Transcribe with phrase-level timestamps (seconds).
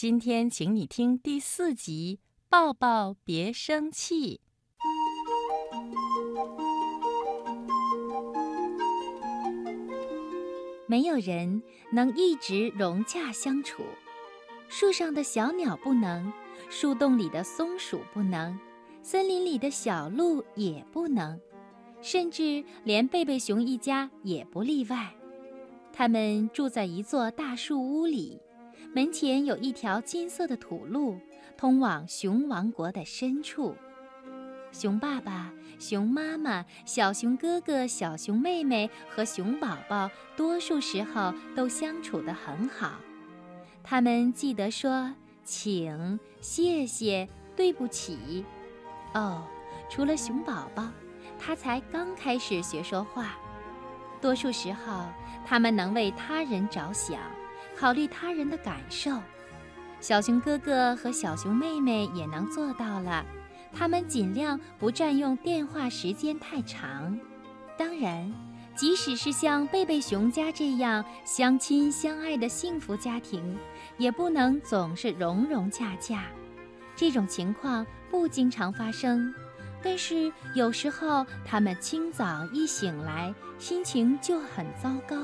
[0.00, 4.40] 今天请你听第四集《抱抱别生气》。
[10.86, 13.82] 没有人能一直融洽相处，
[14.70, 16.32] 树上的小鸟不能，
[16.70, 18.58] 树洞里的松鼠不能，
[19.02, 21.38] 森林里的小鹿也不能，
[22.00, 25.12] 甚至连贝贝熊一家也不例外。
[25.92, 28.40] 他们住在一座大树屋里。
[28.94, 31.18] 门前有一条金色的土路，
[31.56, 33.76] 通往熊王国的深处。
[34.72, 42.92] 熊爸爸、熊妈妈、小熊哥哥、小熊妹妹和熊宝宝，多数时候都相处得很好。
[43.82, 45.12] 他们记得说
[45.42, 48.44] “请”“谢谢”“对不起”。
[49.14, 49.44] 哦，
[49.88, 50.88] 除了熊宝宝，
[51.38, 53.36] 他才刚开始学说话。
[54.20, 55.06] 多数时候，
[55.44, 57.18] 他们能为他人着想。
[57.80, 59.10] 考虑他人的感受，
[60.00, 63.24] 小熊哥哥和小熊妹妹也能做到了。
[63.72, 67.18] 他们尽量不占用电话时间太长。
[67.78, 68.30] 当然，
[68.74, 73.58] 即使是像贝贝熊家这样相亲相爱的幸福家庭，
[73.96, 76.24] 也不能总是融融洽洽。
[76.94, 79.34] 这种情况不经常发生，
[79.82, 85.16] 但是有时候他们清早一醒来，心情就很糟糕。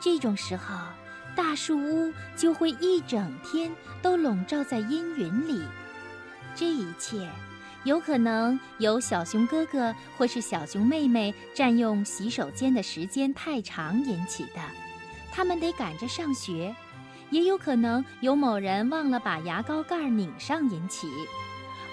[0.00, 0.74] 这种时候。
[1.36, 3.70] 大树屋就会一整天
[4.00, 5.62] 都笼罩在阴云里，
[6.54, 7.28] 这一切
[7.84, 14.60] 有可能由小熊哥哥或是小熊妹妹占用洗手间的时间太长引起的，
[15.30, 16.74] 他们得赶着上学；
[17.28, 21.06] 也有可能由某人忘了把牙膏盖拧上引起，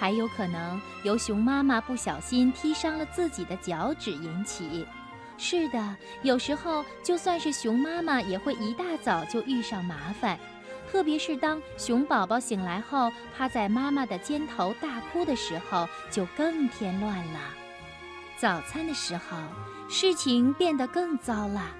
[0.00, 4.84] 还有可能由熊妈妈不小心踢伤了自己的脚趾引起。
[5.38, 10.38] 是的，有时候就算是熊妈妈也会一大早就遇上麻烦，
[10.90, 17.40] 特别是当熊宝宝醒来后趴在妈妈的肩头大哭的时候，就更添乱了。
[18.36, 19.38] 早餐的时候，
[19.88, 21.70] 事情变得更糟了，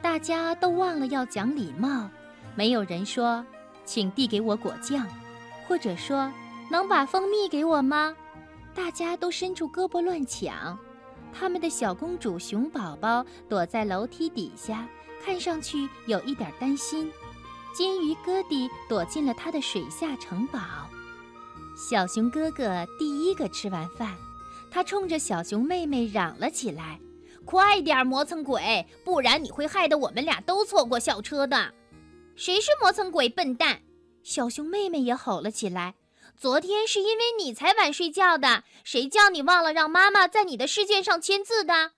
[0.00, 2.08] 大家都忘了要讲礼貌，
[2.54, 3.44] 没有人说
[3.84, 5.06] “请递给我果酱”，
[5.68, 6.32] 或者说
[6.70, 8.16] “能把蜂蜜给我吗”，
[8.74, 10.78] 大家都伸出胳膊乱抢。
[11.36, 14.88] 他们的小公主熊宝宝躲在楼梯底下，
[15.24, 17.10] 看上去有一点担心。
[17.74, 20.60] 金鱼哥弟躲进了他的水下城堡。
[21.76, 24.14] 小熊哥哥第一个吃完饭，
[24.70, 27.00] 他冲着小熊妹妹嚷了起来
[27.44, 31.74] ：“快点，磨蹭鬼，不然你会害得我们俩都错过校车的。
[32.36, 33.80] ”“谁是磨蹭鬼，笨蛋？”
[34.22, 35.94] 小熊妹妹也吼了起来。
[36.36, 41.92] 昨天是因为你才晚睡觉的，谁叫你忘了让妈妈在你的试卷上签字的？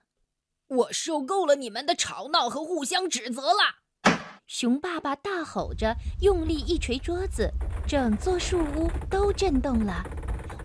[0.67, 4.11] 我受够了你们的吵闹和互相指责了！
[4.45, 7.51] 熊爸爸大吼着，用力一捶桌子，
[7.87, 10.03] 整座树屋都震动了。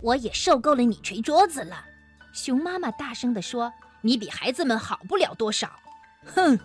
[0.01, 1.83] 我也受够了你捶桌子了！
[2.31, 5.71] 熊妈妈大声地说：“你比孩子们好不了多少。”
[6.35, 6.57] 哼！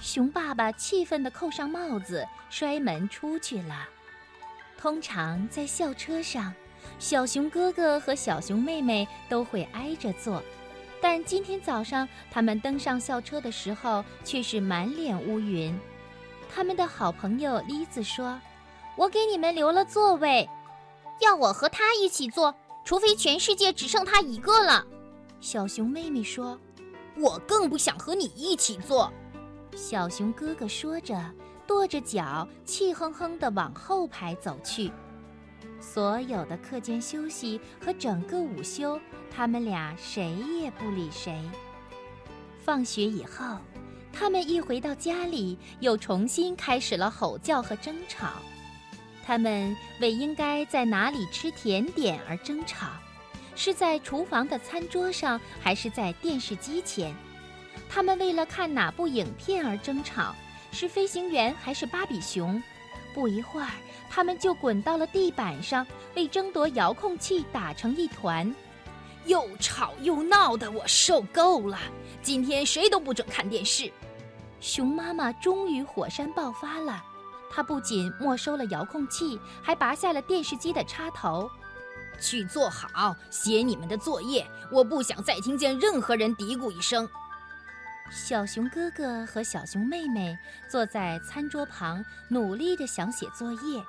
[0.00, 3.88] 熊爸爸气愤地扣上帽子，摔门出去了。
[4.80, 6.54] 通常在校车上，
[7.00, 10.40] 小熊哥哥和小熊妹妹都会挨着坐，
[11.02, 15.76] 但今天早上他们登上校车的时候却是满脸乌云。
[16.48, 18.40] 他们的好朋友栗子说
[18.96, 20.48] ：“我给你们留了座位，
[21.20, 24.86] 要我和他一起坐，除非全世界只剩他一个了。”
[25.40, 26.56] 小熊妹妹说
[27.18, 29.12] ：“我更不想和你一起坐。”
[29.74, 31.20] 小熊哥哥说着。
[31.68, 34.90] 跺着脚，气哼哼地往后排走去。
[35.78, 38.98] 所有的课间休息和整个午休，
[39.30, 41.38] 他们俩谁也不理谁。
[42.64, 43.58] 放学以后，
[44.10, 48.28] 他们一回到家里，又重新开始了吼叫和争吵。
[49.22, 52.86] 他们为应该在哪里吃甜点而争吵，
[53.54, 57.14] 是在厨房的餐桌上，还是在电视机前？
[57.90, 60.34] 他们为了看哪部影片而争吵。
[60.70, 62.62] 是飞行员还是芭比熊？
[63.14, 63.70] 不一会儿，
[64.08, 68.54] 他们就滚到了地板上，为争夺遥控器打成一团，
[69.24, 71.78] 又吵又闹的，我受够了。
[72.22, 73.90] 今天谁都不准看电视。
[74.60, 77.02] 熊妈妈终于火山爆发了，
[77.50, 81.50] 她不仅没收了遥控器，还拔下了电视机的插头。
[82.20, 84.46] 去坐好，写你们的作业。
[84.70, 87.08] 我不想再听见任何人嘀咕一声。
[88.10, 90.36] 小熊哥哥和小熊妹妹
[90.68, 93.82] 坐在餐桌旁，努力地想写作业，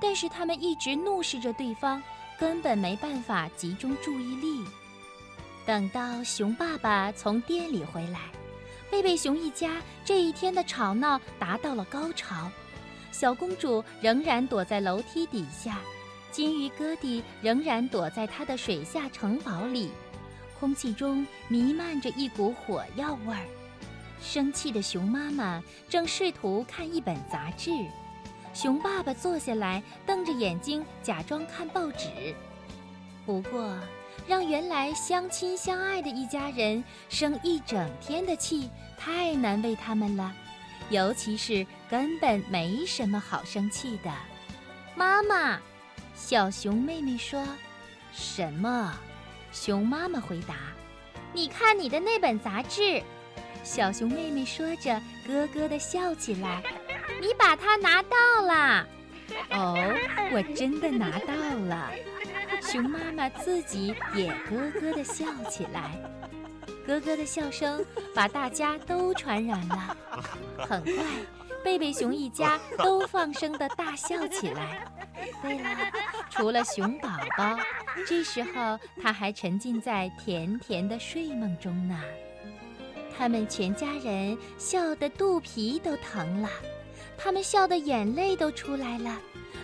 [0.00, 2.02] 但是他们一直怒视着对方，
[2.38, 4.64] 根本没办法集中注意力。
[5.66, 8.20] 等到熊爸爸从店里回来，
[8.90, 12.50] 贝贝熊一家这一天的吵闹达到了高潮。
[13.10, 15.78] 小公主仍然躲在楼梯底下，
[16.30, 19.90] 金鱼哥弟仍然躲在他的水下城堡里。
[20.58, 23.46] 空气中弥漫着一股火药味儿。
[24.20, 27.70] 生气的熊妈妈正试图看一本杂志，
[28.52, 32.34] 熊爸爸坐下来，瞪着眼睛，假装看报纸。
[33.24, 33.76] 不过，
[34.26, 38.68] 让原来相亲相爱的一家人生一整天的气，
[38.98, 40.34] 太难为他们了。
[40.90, 44.10] 尤其是根本没什么好生气的。
[44.96, 45.60] 妈妈，
[46.16, 47.46] 小熊妹妹说
[48.12, 48.98] ：“什么？”
[49.52, 50.54] 熊妈妈回答
[51.32, 53.02] ：“你看你的那本杂志。”
[53.64, 56.62] 小熊妹妹说着，咯咯地笑起来。
[57.20, 58.86] “你把它拿到了
[59.50, 59.76] ？”“哦，
[60.32, 61.90] 我真的拿到了。”
[62.62, 65.98] 熊妈妈自己也咯咯地笑起来，
[66.86, 67.84] 咯咯的笑声
[68.14, 69.96] 把大家都传染了。
[70.58, 71.04] 很快，
[71.64, 74.86] 贝贝熊一家都放声地大笑起来。
[75.42, 75.70] 对了，
[76.30, 77.58] 除了熊宝宝，
[78.06, 82.00] 这时候他还沉浸在甜甜的睡梦中呢。
[83.16, 86.48] 他们全家人笑得肚皮都疼了，
[87.16, 89.18] 他们笑得眼泪都出来了。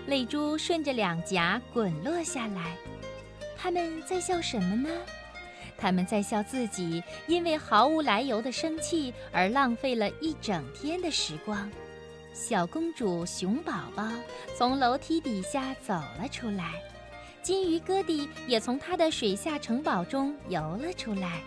[0.06, 2.76] 泪珠顺着两颊滚落下来，
[3.56, 4.90] 他们在笑什么呢？
[5.78, 11.70] 他们在笑自己因为毫无来由的生气而浪费了一整天的时光。
[12.32, 14.08] 小公主熊宝宝
[14.56, 16.72] 从楼梯底下走了出来，
[17.44, 21.43] 金鱼哥弟也从他的水下城堡中游了出来。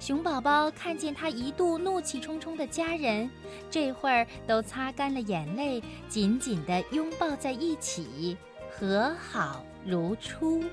[0.00, 3.30] 熊宝宝看见他一度怒气冲冲的家人，
[3.70, 8.36] 这会儿都擦干了眼泪，紧紧地拥抱在一起，
[8.72, 10.64] 和好如初。